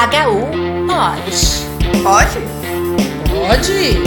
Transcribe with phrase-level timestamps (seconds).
[0.00, 0.06] HU
[0.86, 2.02] pode.
[2.02, 2.38] Pode?
[3.28, 4.00] Pode!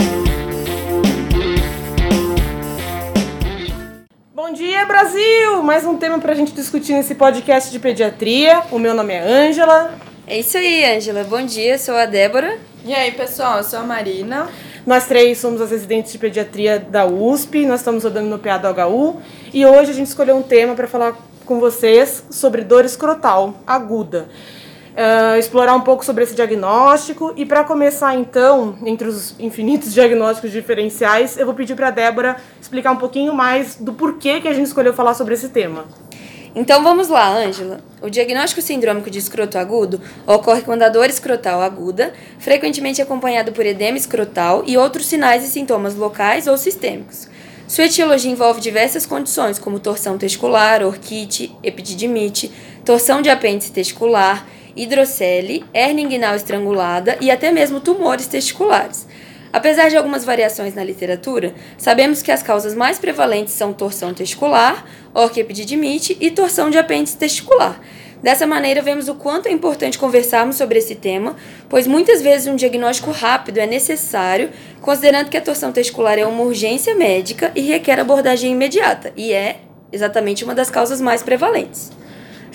[4.34, 5.62] Bom dia, Brasil!
[5.62, 8.64] Mais um tema pra gente discutir nesse podcast de pediatria.
[8.72, 9.94] O meu nome é Ângela.
[10.26, 11.22] É isso aí, Ângela.
[11.22, 12.58] Bom dia, sou a Débora.
[12.84, 14.48] E aí, pessoal, eu sou a Marina.
[14.84, 18.66] Nós três somos as residentes de pediatria da USP, nós estamos rodando no PA do
[18.66, 19.22] HU
[19.52, 21.16] e hoje a gente escolheu um tema para falar
[21.46, 24.28] com vocês sobre dor escrotal aguda.
[24.94, 30.52] Uh, explorar um pouco sobre esse diagnóstico e para começar então, entre os infinitos diagnósticos
[30.52, 34.52] diferenciais, eu vou pedir para a Débora explicar um pouquinho mais do porquê que a
[34.52, 35.84] gente escolheu falar sobre esse tema.
[36.54, 37.80] Então vamos lá, Ângela.
[38.00, 43.66] O diagnóstico sindrômico de escroto agudo ocorre quando a dor escrotal aguda, frequentemente acompanhada por
[43.66, 47.28] edema escrotal e outros sinais e sintomas locais ou sistêmicos.
[47.66, 52.52] Sua etiologia envolve diversas condições, como torção testicular, orquite, epididimite,
[52.84, 54.46] torção de apêndice testicular,
[54.76, 59.06] hidrocele, hernia inguinal estrangulada e até mesmo tumores testiculares.
[59.52, 64.84] Apesar de algumas variações na literatura, sabemos que as causas mais prevalentes são torção testicular,
[65.14, 67.80] orquiepididimite e torção de apêndice testicular.
[68.20, 71.36] Dessa maneira, vemos o quanto é importante conversarmos sobre esse tema,
[71.68, 76.42] pois muitas vezes um diagnóstico rápido é necessário, considerando que a torção testicular é uma
[76.42, 79.58] urgência médica e requer abordagem imediata, e é
[79.92, 81.92] exatamente uma das causas mais prevalentes.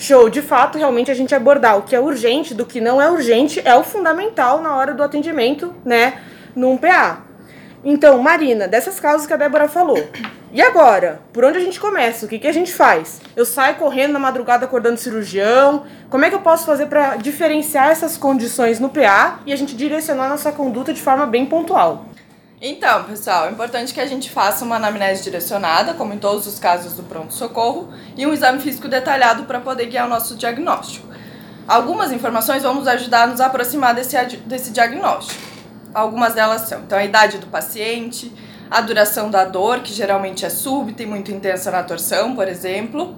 [0.00, 3.10] Show, de fato, realmente a gente abordar o que é urgente do que não é
[3.10, 6.14] urgente é o fundamental na hora do atendimento, né?
[6.56, 7.22] num PA.
[7.84, 10.02] Então, Marina, dessas causas que a Débora falou.
[10.50, 11.20] E agora?
[11.34, 12.24] Por onde a gente começa?
[12.24, 13.20] O que, que a gente faz?
[13.36, 15.84] Eu saio correndo na madrugada acordando cirurgião?
[16.08, 19.76] Como é que eu posso fazer para diferenciar essas condições no PA e a gente
[19.76, 22.06] direcionar nossa conduta de forma bem pontual?
[22.62, 26.58] Então, pessoal, é importante que a gente faça uma anamnese direcionada, como em todos os
[26.58, 31.08] casos do pronto-socorro, e um exame físico detalhado para poder guiar o nosso diagnóstico.
[31.66, 35.40] Algumas informações vão nos ajudar a nos aproximar desse, desse diagnóstico.
[35.94, 38.30] Algumas delas são então, a idade do paciente,
[38.70, 43.16] a duração da dor, que geralmente é súbita e muito intensa na torção, por exemplo,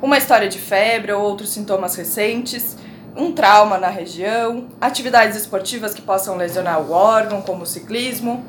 [0.00, 2.78] uma história de febre ou outros sintomas recentes,
[3.18, 8.44] um trauma na região, atividades esportivas que possam lesionar o órgão, como o ciclismo,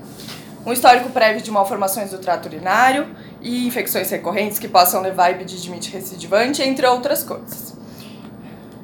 [0.64, 3.08] um histórico prévio de malformações do trato urinário
[3.42, 7.76] e infecções recorrentes que possam levar a epididimite recidivante, entre outras coisas.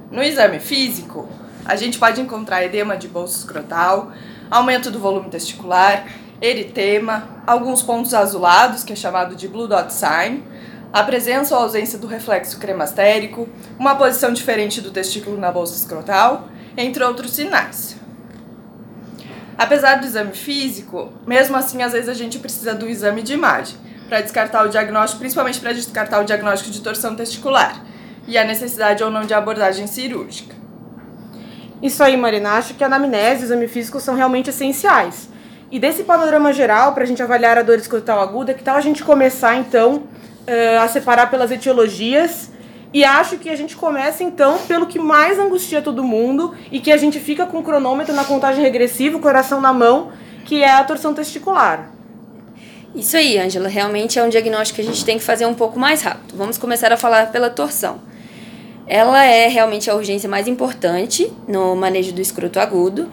[0.10, 1.30] No exame físico,
[1.64, 4.12] a gente pode encontrar edema de bolso escrotal,
[4.50, 6.08] aumento do volume testicular,
[6.42, 10.44] eritema, alguns pontos azulados, que é chamado de blue dot sign,
[10.96, 16.48] a presença ou ausência do reflexo cremastérico, uma posição diferente do testículo na bolsa escrotal,
[16.78, 17.98] entre outros sinais.
[19.58, 23.76] Apesar do exame físico, mesmo assim, às vezes a gente precisa do exame de imagem
[24.08, 27.84] para descartar o diagnóstico, principalmente para descartar o diagnóstico de torção testicular
[28.26, 30.56] e a necessidade ou não de abordagem cirúrgica.
[31.82, 32.52] Isso aí, Marina.
[32.52, 35.28] Acho que a anamnese e o exame físico são realmente essenciais.
[35.70, 38.82] E desse panorama geral, para a gente avaliar a dor escrotal aguda, que tal a
[38.82, 40.04] gente começar, então,
[40.48, 42.52] uh, a separar pelas etiologias?
[42.94, 46.92] E acho que a gente começa, então, pelo que mais angustia todo mundo e que
[46.92, 50.12] a gente fica com o cronômetro na contagem regressiva, o coração na mão,
[50.46, 51.92] que é a torção testicular.
[52.96, 53.68] Isso aí, Ângela.
[53.68, 56.38] Realmente é um diagnóstico que a gente tem que fazer um pouco mais rápido.
[56.38, 58.00] Vamos começar a falar pela torção.
[58.88, 63.10] Ela é realmente a urgência mais importante no manejo do escroto agudo.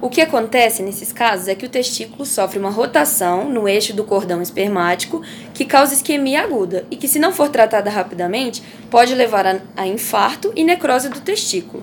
[0.00, 4.04] O que acontece nesses casos é que o testículo sofre uma rotação no eixo do
[4.04, 5.22] cordão espermático
[5.54, 10.52] que causa isquemia aguda e que, se não for tratada rapidamente, pode levar a, infarto
[10.54, 11.82] e necrose do testículo.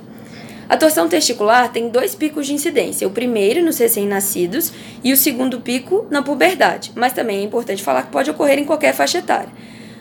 [0.70, 4.72] A torção testicular tem dois picos de incidência, o primeiro nos recém-nascidos
[5.04, 8.66] e o segundo pico na puberdade, mas também é importante falar que pode ocorrer em
[8.66, 9.50] qualquer faixa etária.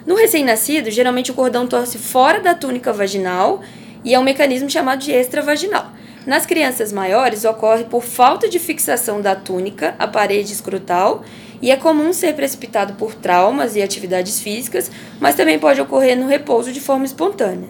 [0.06, 3.62] No recém-nascido, geralmente o cordão torce fora da túnica vaginal
[4.04, 5.92] e é um mecanismo chamado de extravaginal.
[6.26, 11.24] Nas crianças maiores, ocorre por falta de fixação da túnica à parede escrotal
[11.60, 14.90] e é comum ser precipitado por traumas e atividades físicas,
[15.20, 17.68] mas também pode ocorrer no repouso de forma espontânea.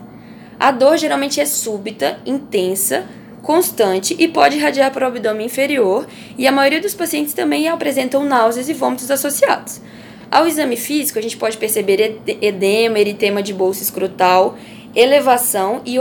[0.60, 3.04] A dor geralmente é súbita, intensa,
[3.42, 6.06] constante e pode irradiar para o abdômen inferior,
[6.38, 9.80] e a maioria dos pacientes também apresentam náuseas e vômitos associados.
[10.30, 14.56] Ao exame físico, a gente pode perceber edema, eritema de bolsa escrotal,
[14.94, 15.98] elevação e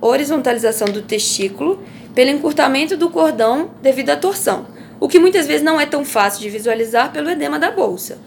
[0.00, 1.82] horizontalização do testículo
[2.14, 4.66] pelo encurtamento do cordão devido à torção,
[4.98, 8.18] o que muitas vezes não é tão fácil de visualizar pelo edema da bolsa.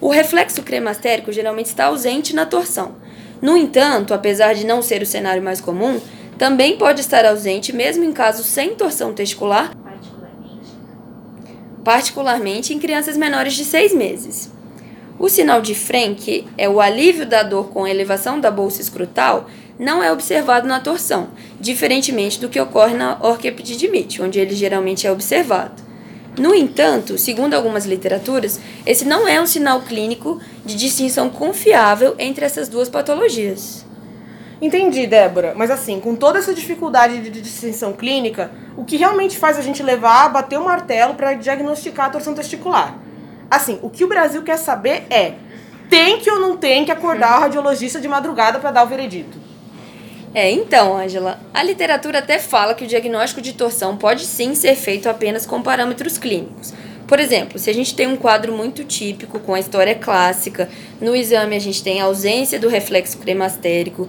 [0.00, 2.96] O reflexo cremastérico geralmente está ausente na torção.
[3.40, 6.00] No entanto, apesar de não ser o cenário mais comum,
[6.38, 9.76] também pode estar ausente mesmo em casos sem torção testicular,
[11.84, 14.50] particularmente em crianças menores de 6 meses.
[15.22, 19.46] O sinal de Frank é o alívio da dor com elevação da bolsa escrotal,
[19.78, 21.28] não é observado na torção,
[21.60, 25.80] diferentemente do que ocorre na orquiepididimite, onde ele geralmente é observado.
[26.36, 32.44] No entanto, segundo algumas literaturas, esse não é um sinal clínico de distinção confiável entre
[32.44, 33.86] essas duas patologias.
[34.60, 35.54] Entendi, Débora.
[35.54, 39.84] Mas assim, com toda essa dificuldade de distinção clínica, o que realmente faz a gente
[39.84, 42.98] levar a bater o martelo para diagnosticar a torção testicular?
[43.52, 45.34] Assim, o que o Brasil quer saber é:
[45.90, 49.36] tem que ou não tem que acordar o radiologista de madrugada para dar o veredito?
[50.34, 54.74] É, então, Angela, a literatura até fala que o diagnóstico de torção pode sim ser
[54.74, 56.72] feito apenas com parâmetros clínicos.
[57.06, 61.14] Por exemplo, se a gente tem um quadro muito típico com a história clássica, no
[61.14, 64.08] exame a gente tem ausência do reflexo cremastérico,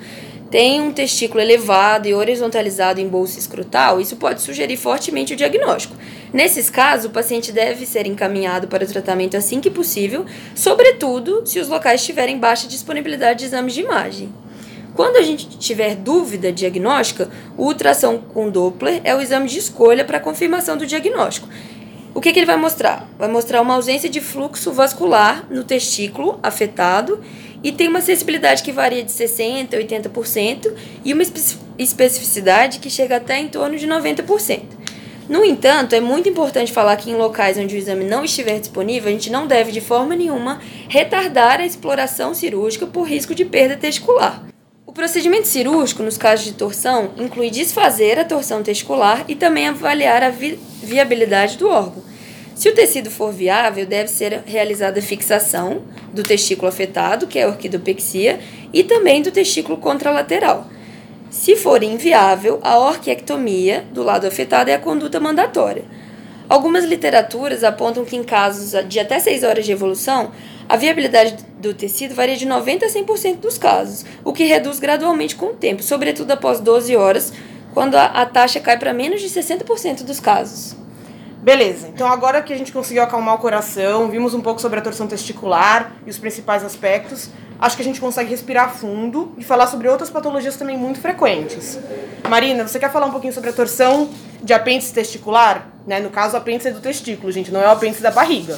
[0.53, 5.95] tem um testículo elevado e horizontalizado em bolsa escrotal, isso pode sugerir fortemente o diagnóstico.
[6.31, 11.59] Nesses casos, o paciente deve ser encaminhado para o tratamento assim que possível, sobretudo se
[11.59, 14.31] os locais tiverem baixa disponibilidade de exames de imagem.
[14.93, 20.05] Quando a gente tiver dúvida diagnóstica, o ultrassom com Doppler é o exame de escolha
[20.05, 21.49] para confirmação do diagnóstico.
[22.13, 23.09] O que, que ele vai mostrar?
[23.17, 27.19] Vai mostrar uma ausência de fluxo vascular no testículo afetado
[27.63, 30.73] e tem uma sensibilidade que varia de 60% a 80%
[31.05, 31.23] e uma
[31.79, 34.83] especificidade que chega até em torno de 90%.
[35.29, 39.07] No entanto, é muito importante falar que em locais onde o exame não estiver disponível,
[39.09, 43.77] a gente não deve de forma nenhuma retardar a exploração cirúrgica por risco de perda
[43.77, 44.43] testicular.
[44.85, 50.21] O procedimento cirúrgico, nos casos de torção, inclui desfazer a torção testicular e também avaliar
[50.21, 52.03] a vi viabilidade do órgão.
[52.55, 55.81] Se o tecido for viável, deve ser realizada fixação
[56.13, 58.39] do testículo afetado, que é a orquidopexia,
[58.71, 60.67] e também do testículo contralateral.
[61.31, 65.83] Se for inviável, a orquiectomia do lado afetado é a conduta mandatória.
[66.47, 70.31] Algumas literaturas apontam que em casos de até 6 horas de evolução,
[70.69, 75.35] a viabilidade do tecido varia de 90% a 100% dos casos, o que reduz gradualmente
[75.35, 77.33] com o tempo, sobretudo após 12 horas,
[77.73, 80.82] quando a, a taxa cai para menos de 60% dos casos.
[81.43, 84.81] Beleza, então agora que a gente conseguiu acalmar o coração, vimos um pouco sobre a
[84.81, 89.67] torção testicular e os principais aspectos, acho que a gente consegue respirar fundo e falar
[89.67, 91.77] sobre outras patologias também muito frequentes.
[92.29, 94.09] Marina, você quer falar um pouquinho sobre a torção
[94.41, 95.67] de apêndice testicular?
[95.85, 95.99] Né?
[95.99, 98.57] No caso, o apêndice é do testículo, gente, não é o apêndice da barriga.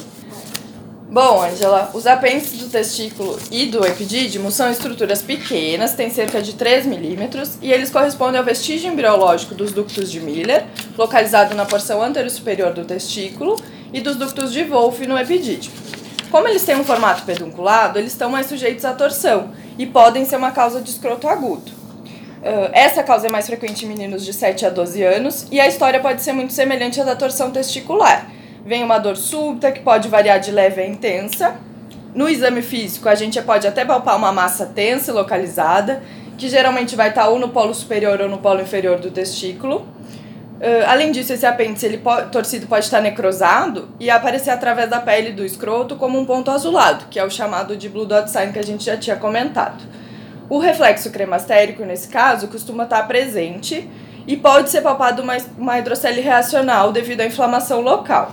[1.08, 6.54] Bom, Angela, os apêndices do testículo e do epidídimo são estruturas pequenas, têm cerca de
[6.54, 10.66] 3 milímetros, e eles correspondem ao vestígio embriológico dos ductos de Miller,
[10.98, 13.56] localizado na porção anterior-superior do testículo,
[13.92, 15.74] e dos ductos de Wolff no epidídimo.
[16.28, 20.36] Como eles têm um formato pedunculado, eles estão mais sujeitos à torção e podem ser
[20.36, 21.70] uma causa de escroto agudo.
[21.70, 25.68] Uh, essa causa é mais frequente em meninos de 7 a 12 anos e a
[25.68, 28.28] história pode ser muito semelhante à da torção testicular
[28.66, 31.54] vem uma dor súbita que pode variar de leve a intensa.
[32.12, 36.02] No exame físico, a gente pode até palpar uma massa tensa e localizada,
[36.36, 39.86] que geralmente vai estar ou no polo superior ou no polo inferior do testículo.
[40.56, 42.02] Uh, além disso, esse apêndice ele
[42.32, 47.04] torcido pode estar necrosado e aparecer através da pele do escroto como um ponto azulado,
[47.08, 49.84] que é o chamado de blue dot sign que a gente já tinha comentado.
[50.48, 53.88] O reflexo cremastérico, nesse caso, costuma estar presente
[54.26, 58.32] e pode ser palpado uma, uma hidrocele reacional devido à inflamação local.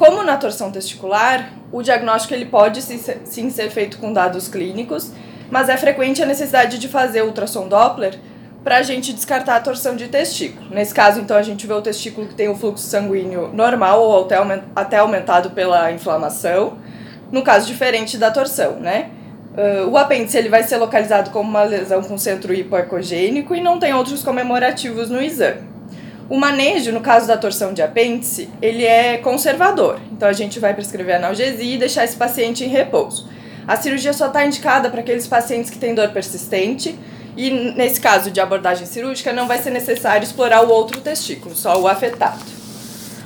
[0.00, 5.12] Como na torção testicular, o diagnóstico ele pode sim ser feito com dados clínicos,
[5.50, 8.18] mas é frequente a necessidade de fazer ultrassom Doppler
[8.64, 10.70] para a gente descartar a torção de testículo.
[10.70, 14.26] Nesse caso, então, a gente vê o testículo que tem o fluxo sanguíneo normal ou
[14.74, 16.78] até aumentado pela inflamação,
[17.30, 19.10] no caso diferente da torção, né?
[19.52, 23.78] Uh, o apêndice ele vai ser localizado como uma lesão com centro hipoecogênico e não
[23.78, 25.69] tem outros comemorativos no exame.
[26.30, 29.98] O manejo, no caso da torção de apêndice, ele é conservador.
[30.12, 33.28] Então a gente vai prescrever analgesia e deixar esse paciente em repouso.
[33.66, 36.96] A cirurgia só está indicada para aqueles pacientes que têm dor persistente
[37.36, 41.80] e nesse caso de abordagem cirúrgica não vai ser necessário explorar o outro testículo, só
[41.80, 42.44] o afetado.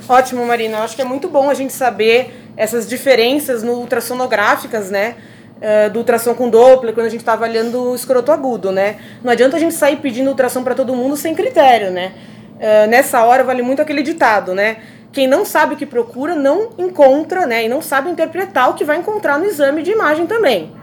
[0.09, 0.77] Ótimo, Marina.
[0.77, 5.15] Eu acho que é muito bom a gente saber essas diferenças no ultrassonográficas, né?
[5.55, 8.97] Uh, do ultrassom com Doppler, quando a gente está avaliando o escroto agudo, né?
[9.23, 12.13] Não adianta a gente sair pedindo ultrassom para todo mundo sem critério, né?
[12.55, 14.77] Uh, nessa hora vale muito aquele ditado, né?
[15.11, 17.65] Quem não sabe o que procura não encontra, né?
[17.65, 20.73] E não sabe interpretar o que vai encontrar no exame de imagem também.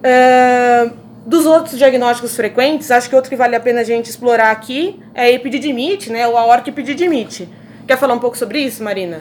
[0.00, 0.90] Uh,
[1.26, 5.00] dos outros diagnósticos frequentes, acho que outro que vale a pena a gente explorar aqui
[5.14, 6.26] é a epididimite, né?
[6.26, 7.48] Ou a orquipididimite.
[7.86, 9.20] Quer falar um pouco sobre isso, Marina?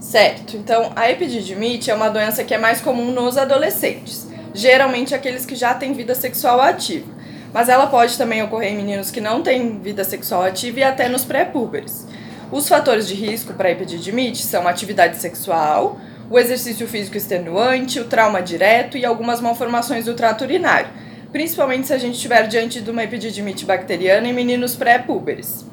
[0.00, 0.56] Certo.
[0.56, 5.54] Então, a epididimite é uma doença que é mais comum nos adolescentes, geralmente aqueles que
[5.54, 7.19] já têm vida sexual ativa
[7.52, 11.08] mas ela pode também ocorrer em meninos que não têm vida sexual ativa e até
[11.08, 12.06] nos pré-púberes.
[12.50, 18.04] Os fatores de risco para epididimite são a atividade sexual, o exercício físico extenuante, o
[18.04, 20.88] trauma direto e algumas malformações do trato urinário.
[21.32, 25.64] principalmente se a gente estiver diante de uma epididimite bacteriana em meninos pré-púberes.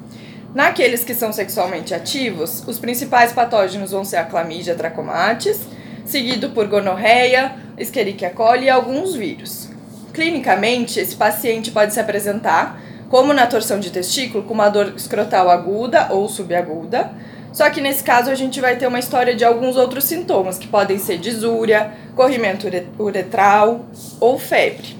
[0.54, 5.60] Naqueles que são sexualmente ativos, os principais patógenos vão ser a clamídia trachomatis,
[6.06, 9.67] seguido por gonorreia, Escherichia coli e alguns vírus.
[10.18, 15.48] Clinicamente, esse paciente pode se apresentar como na torção de testículo, com uma dor escrotal
[15.48, 17.12] aguda ou subaguda,
[17.52, 20.66] só que nesse caso a gente vai ter uma história de alguns outros sintomas, que
[20.66, 22.66] podem ser disúria, corrimento
[22.98, 23.86] uretral
[24.18, 24.96] ou febre.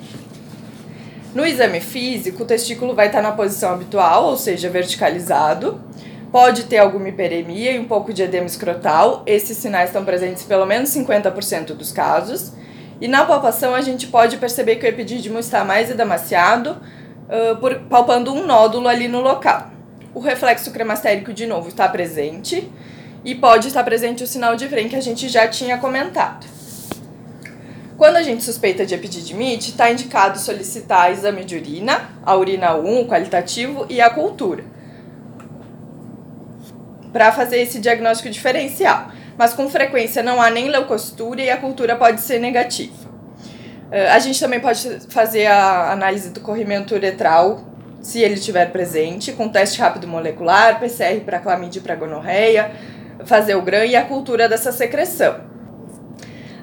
[1.35, 5.81] No exame físico, o testículo vai estar na posição habitual, ou seja, verticalizado.
[6.31, 9.25] Pode ter alguma hiperemia e um pouco de edema escrotal.
[9.27, 12.53] Esses sinais estão presentes em pelo menos 50% dos casos.
[13.00, 16.76] E na palpação a gente pode perceber que o epidídimo está mais edemaciado,
[17.28, 19.71] uh, por, palpando um nódulo ali no local.
[20.14, 22.71] O reflexo cremastérico de novo está presente
[23.25, 26.47] e pode estar presente o sinal de Vren que a gente já tinha comentado.
[27.97, 33.00] Quando a gente suspeita de epididimite, está indicado solicitar exame de urina, a urina 1,
[33.00, 34.64] o qualitativo e a cultura,
[37.12, 39.11] para fazer esse diagnóstico diferencial.
[39.38, 43.09] Mas com frequência não há nem leucostura e a cultura pode ser negativa.
[43.88, 47.64] Uh, a gente também pode fazer a análise do corrimento uretral,
[48.02, 52.73] se ele estiver presente, com teste rápido molecular, PCR para clamídia e para gonorreia,
[53.25, 55.40] fazer o GRAM e a cultura dessa secreção.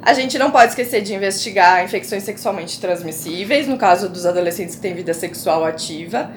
[0.02, 4.82] A gente não pode esquecer de investigar infecções sexualmente transmissíveis, no caso dos adolescentes que
[4.82, 6.32] têm vida sexual ativa.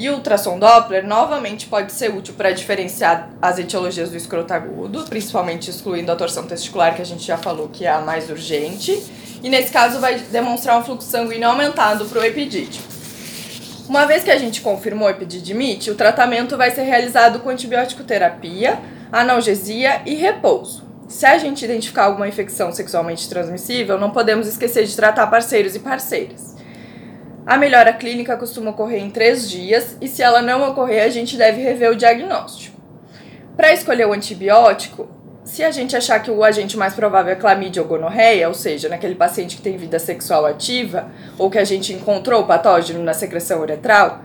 [0.00, 5.04] E o ultrassom Doppler novamente pode ser útil para diferenciar as etiologias do escroto agudo,
[5.04, 8.98] principalmente excluindo a torção testicular, que a gente já falou que é a mais urgente.
[9.42, 12.82] E nesse caso vai demonstrar um fluxo sanguíneo aumentado para o epidídimo.
[13.86, 18.02] Uma vez que a gente confirmou o epididimite, o tratamento vai ser realizado com antibiótico
[18.02, 18.80] terapia,
[19.12, 20.82] analgesia e repouso.
[21.08, 25.78] Se a gente identificar alguma infecção sexualmente transmissível, não podemos esquecer de tratar parceiros e
[25.78, 26.49] parceiras.
[27.46, 31.36] A melhora clínica costuma ocorrer em três dias e, se ela não ocorrer, a gente
[31.36, 32.80] deve rever o diagnóstico.
[33.56, 35.08] Para escolher o antibiótico,
[35.44, 38.88] se a gente achar que o agente mais provável é clamídia ou gonorreia, ou seja,
[38.88, 43.14] naquele paciente que tem vida sexual ativa, ou que a gente encontrou o patógeno na
[43.14, 44.22] secreção uretral,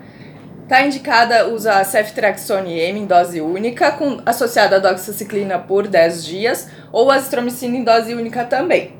[0.65, 6.67] Está indicada usar ceftriaxone M em dose única, com, associada a doxiciclina por 10 dias,
[6.91, 8.95] ou azitromicina em dose única também.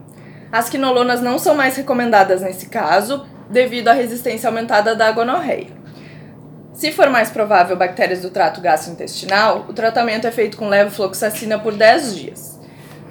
[0.51, 5.67] As quinolonas não são mais recomendadas nesse caso, devido à resistência aumentada da gonorreia.
[6.73, 11.73] Se for mais provável bactérias do trato gastrointestinal, o tratamento é feito com levofloxacina por
[11.73, 12.59] 10 dias.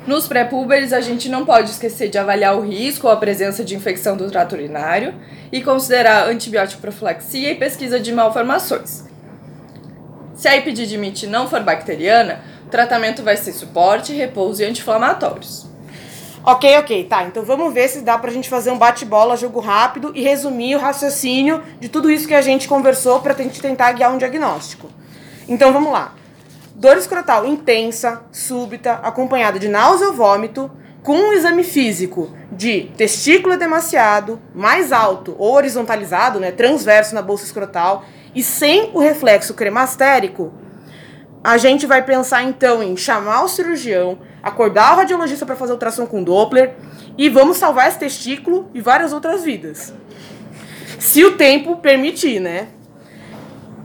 [0.07, 3.75] Nos pré-púberes, a gente não pode esquecer de avaliar o risco ou a presença de
[3.75, 5.15] infecção do trato urinário
[5.51, 9.05] e considerar antibiótico profilaxia e pesquisa de malformações.
[10.35, 15.74] Se a epididimite não for bacteriana, o tratamento vai ser suporte, repouso e anti-inflamatórios.
[16.47, 17.25] Ok, ok, tá.
[17.25, 20.79] Então vamos ver se dá pra gente fazer um bate-bola, jogo rápido e resumir o
[20.79, 24.91] raciocínio de tudo isso que a gente conversou pra gente tentar guiar um diagnóstico.
[25.49, 26.13] Então vamos lá.
[26.75, 30.71] Dor escrotal intensa, súbita, acompanhada de náusea ou vômito,
[31.03, 37.45] com um exame físico de testículo demasiado, mais alto ou horizontalizado, né, transverso na bolsa
[37.45, 40.53] escrotal, e sem o reflexo cremastérico,
[41.45, 46.07] a gente vai pensar então em chamar o cirurgião, acordar o radiologista para fazer ultrassom
[46.07, 46.73] com Doppler
[47.19, 49.93] e vamos salvar esse testículo e várias outras vidas.
[50.99, 52.69] Se o tempo permitir, né?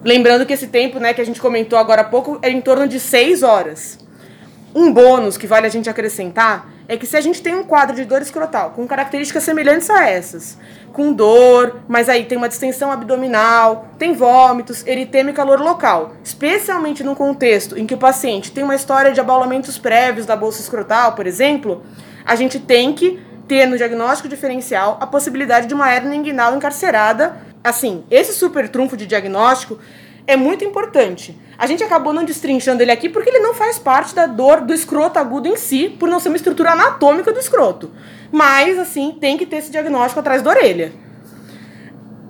[0.05, 2.87] Lembrando que esse tempo, né, que a gente comentou agora há pouco, é em torno
[2.87, 3.99] de 6 horas.
[4.79, 7.93] Um bônus que vale a gente acrescentar é que se a gente tem um quadro
[7.97, 10.57] de dor escrotal com características semelhantes a essas,
[10.93, 17.03] com dor, mas aí tem uma distensão abdominal, tem vômitos, eritema e calor local, especialmente
[17.03, 21.11] num contexto em que o paciente tem uma história de abaulamentos prévios da bolsa escrotal,
[21.11, 21.83] por exemplo,
[22.25, 23.19] a gente tem que
[23.49, 27.35] ter no diagnóstico diferencial a possibilidade de uma hernia inguinal encarcerada.
[27.61, 29.77] Assim, esse super trunfo de diagnóstico
[30.29, 31.35] é muito importante.
[31.57, 34.71] A gente acabou não destrinchando ele aqui porque ele não faz parte da dor do
[34.71, 37.89] escroto agudo em si, por não ser uma estrutura anatômica do escroto.
[38.31, 40.93] Mas, assim, tem que ter esse diagnóstico atrás da orelha.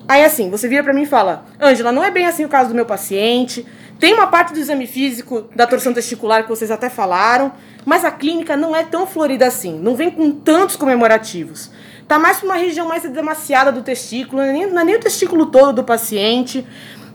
[0.08, 2.70] Aí, assim, você vira para mim e fala: Ângela, não é bem assim o caso
[2.70, 3.66] do meu paciente.
[4.00, 7.52] Tem uma parte do exame físico da torção testicular que vocês até falaram,
[7.86, 11.70] mas a clínica não é tão florida assim, não vem com tantos comemorativos.
[12.08, 14.96] Tá mais para uma região mais demasiada do testículo, não é nem, não é nem
[14.96, 16.66] o testículo todo do paciente.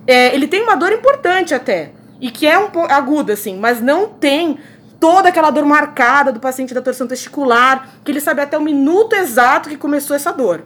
[0.06, 4.08] É, ele tem uma dor importante até, e que é um aguda, assim, mas não
[4.08, 4.58] tem
[5.00, 9.14] toda aquela dor marcada do paciente da torção testicular, que ele sabe até o minuto
[9.14, 10.64] exato que começou essa dor.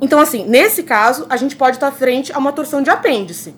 [0.00, 3.54] Então, assim, nesse caso, a gente pode estar frente a uma torção de apêndice.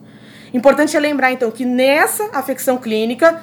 [0.53, 3.43] Importante é lembrar, então, que nessa afecção clínica,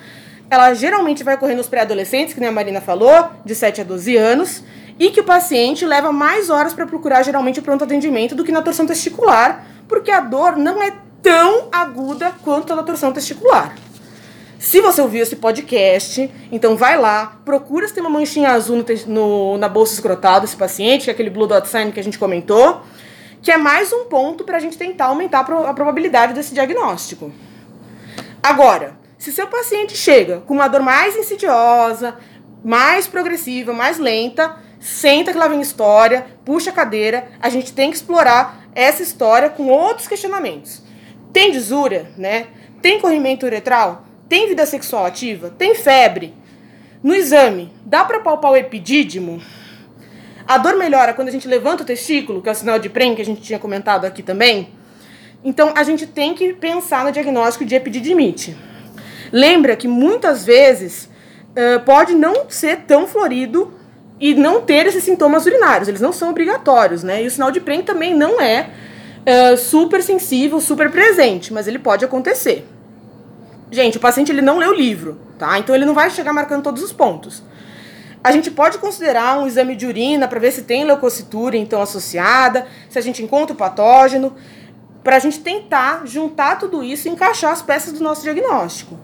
[0.50, 4.18] ela geralmente vai ocorrer nos pré-adolescentes, que nem a Marina falou, de 7 a 12
[4.18, 4.64] anos,
[5.00, 8.52] e que o paciente leva mais horas para procurar geralmente o pronto atendimento do que
[8.52, 10.92] na torção testicular, porque a dor não é
[11.28, 13.76] tão aguda quanto a da torção testicular.
[14.58, 18.86] Se você ouviu esse podcast, então vai lá, procura se tem uma manchinha azul no,
[19.08, 22.18] no, na bolsa escrotal desse paciente, que é aquele blue dot sign que a gente
[22.18, 22.82] comentou,
[23.42, 27.30] que é mais um ponto para a gente tentar aumentar a probabilidade desse diagnóstico.
[28.42, 32.16] Agora, se seu paciente chega com uma dor mais insidiosa,
[32.64, 37.92] mais progressiva, mais lenta, senta que lá vem história, puxa a cadeira, a gente tem
[37.92, 40.87] que explorar essa história com outros questionamentos.
[41.38, 42.48] Tem disúria, né?
[42.82, 44.08] Tem corrimento uretral?
[44.28, 45.54] Tem vida sexual ativa?
[45.56, 46.34] Tem febre?
[47.04, 49.40] No exame, dá para palpar o epidídimo?
[50.48, 53.14] A dor melhora quando a gente levanta o testículo, que é o sinal de PREM
[53.14, 54.70] que a gente tinha comentado aqui também.
[55.44, 58.58] Então, a gente tem que pensar no diagnóstico de epididimite.
[59.32, 61.08] Lembra que muitas vezes
[61.52, 63.72] uh, pode não ser tão florido
[64.20, 65.88] e não ter esses sintomas urinários.
[65.88, 67.22] Eles não são obrigatórios, né?
[67.22, 68.72] E o sinal de PREM também não é
[69.28, 72.66] uh, super sensível, super presente, mas ele pode acontecer.
[73.70, 75.60] Gente, o paciente ele não lê o livro, tá?
[75.60, 77.44] Então ele não vai chegar marcando todos os pontos.
[78.24, 82.66] A gente pode considerar um exame de urina para ver se tem leucocitura então associada,
[82.90, 84.34] se a gente encontra o patógeno,
[85.04, 88.98] para a gente tentar juntar tudo isso e encaixar as peças do nosso diagnóstico.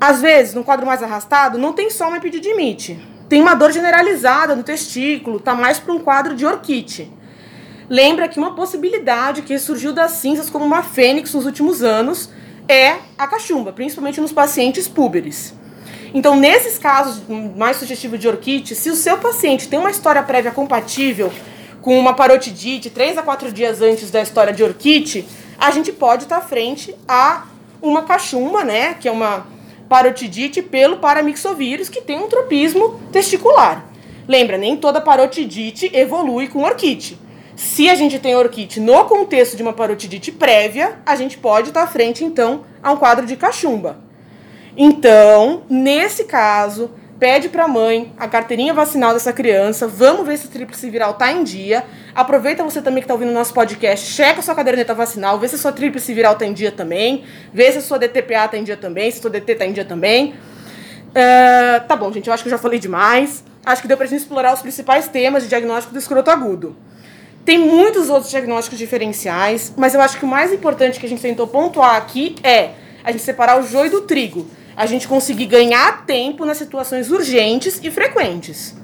[0.00, 2.98] Às vezes, no quadro mais arrastado, não tem só uma epididimite.
[3.28, 7.12] Tem uma dor generalizada no testículo, tá mais para um quadro de orquite.
[7.90, 12.30] Lembra que uma possibilidade que surgiu das cinzas como uma fênix nos últimos anos
[12.68, 15.52] é a cachumba, principalmente nos pacientes púberes.
[16.14, 17.20] Então, nesses casos
[17.56, 21.32] mais sugestivos de orquite, se o seu paciente tem uma história prévia compatível
[21.82, 25.26] com uma parotidite 3 a 4 dias antes da história de orquite,
[25.58, 27.48] a gente pode estar frente a
[27.82, 29.48] uma cachumba, né, que é uma
[29.88, 33.84] parotidite pelo paramixovírus, que tem um tropismo testicular.
[34.28, 37.18] Lembra, nem toda parotidite evolui com orquite.
[37.60, 41.82] Se a gente tem orquite no contexto de uma parotidite prévia, a gente pode estar
[41.82, 43.98] à frente, então, a um quadro de cachumba.
[44.74, 50.46] Então, nesse caso, pede para a mãe a carteirinha vacinal dessa criança, vamos ver se
[50.46, 51.84] a tríplice viral tá em dia.
[52.14, 55.58] Aproveita você também que está ouvindo nosso podcast, checa sua caderneta vacinal, vê se a
[55.58, 58.78] sua tríplice viral tá em dia também, vê se a sua DTPA tá em dia
[58.78, 60.32] também, se a sua DT tá em dia também.
[61.10, 63.44] Uh, tá bom, gente, eu acho que eu já falei demais.
[63.66, 66.74] Acho que deu pra gente explorar os principais temas de diagnóstico do escroto agudo.
[67.44, 71.22] Tem muitos outros diagnósticos diferenciais, mas eu acho que o mais importante que a gente
[71.22, 72.70] tentou pontuar aqui é
[73.02, 74.46] a gente separar o joio do trigo.
[74.76, 78.74] A gente conseguir ganhar tempo nas situações urgentes e frequentes.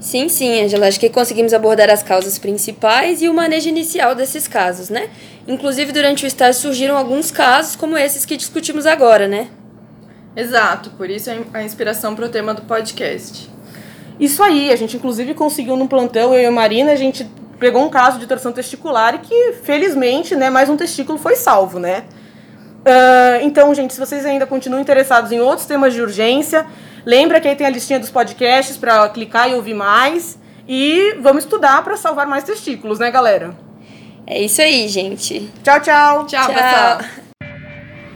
[0.00, 0.86] Sim, sim, Angela.
[0.86, 5.08] Acho que conseguimos abordar as causas principais e o manejo inicial desses casos, né?
[5.46, 9.48] Inclusive, durante o estágio surgiram alguns casos como esses que discutimos agora, né?
[10.36, 13.50] Exato, por isso a inspiração para o tema do podcast.
[14.20, 17.28] Isso aí, a gente inclusive conseguiu no plantão, eu e a Marina, a gente
[17.58, 21.78] pegou um caso de torção testicular e que, felizmente, né, mais um testículo foi salvo,
[21.78, 22.04] né?
[22.80, 26.64] Uh, então, gente, se vocês ainda continuam interessados em outros temas de urgência,
[27.04, 30.38] lembra que aí tem a listinha dos podcasts para clicar e ouvir mais.
[30.66, 33.56] E vamos estudar para salvar mais testículos, né, galera?
[34.26, 35.50] É isso aí, gente.
[35.64, 36.26] Tchau, tchau.
[36.26, 36.54] Tchau, tchau.
[36.54, 36.98] pessoal.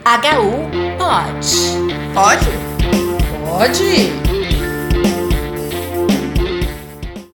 [0.05, 1.83] HU pode.
[2.13, 2.45] Pode?
[3.47, 4.32] Pode.